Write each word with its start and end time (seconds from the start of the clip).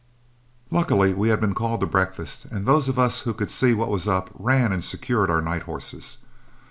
Luckily 0.71 1.13
we 1.13 1.29
had 1.29 1.39
been 1.39 1.53
called 1.53 1.81
to 1.81 1.85
breakfast, 1.85 2.45
and 2.45 2.65
those 2.65 2.87
of 2.89 2.97
us 2.97 3.19
who 3.19 3.35
could 3.35 3.51
see 3.51 3.75
what 3.75 3.89
was 3.89 4.07
up 4.07 4.31
ran 4.33 4.71
and 4.73 4.83
secured 4.83 5.29
our 5.29 5.43
night 5.43 5.61
horses. 5.69 6.17